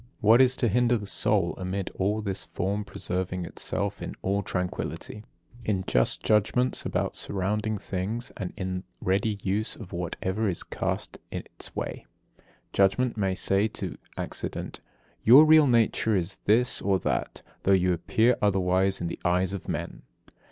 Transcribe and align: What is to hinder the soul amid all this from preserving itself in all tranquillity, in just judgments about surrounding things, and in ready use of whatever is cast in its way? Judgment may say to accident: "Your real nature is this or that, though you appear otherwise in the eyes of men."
What 0.19 0.41
is 0.41 0.55
to 0.55 0.67
hinder 0.67 0.97
the 0.97 1.05
soul 1.05 1.53
amid 1.59 1.91
all 1.91 2.23
this 2.23 2.45
from 2.45 2.83
preserving 2.83 3.45
itself 3.45 4.01
in 4.01 4.15
all 4.23 4.41
tranquillity, 4.41 5.25
in 5.63 5.83
just 5.85 6.23
judgments 6.23 6.87
about 6.87 7.15
surrounding 7.15 7.77
things, 7.77 8.31
and 8.35 8.51
in 8.57 8.83
ready 8.99 9.37
use 9.43 9.75
of 9.75 9.93
whatever 9.93 10.49
is 10.49 10.63
cast 10.63 11.19
in 11.29 11.41
its 11.43 11.75
way? 11.75 12.07
Judgment 12.73 13.15
may 13.15 13.35
say 13.35 13.67
to 13.67 13.95
accident: 14.17 14.81
"Your 15.23 15.45
real 15.45 15.67
nature 15.67 16.15
is 16.15 16.39
this 16.45 16.81
or 16.81 16.97
that, 17.01 17.43
though 17.61 17.71
you 17.71 17.93
appear 17.93 18.35
otherwise 18.41 19.01
in 19.01 19.07
the 19.07 19.19
eyes 19.23 19.53
of 19.53 19.69
men." 19.69 20.01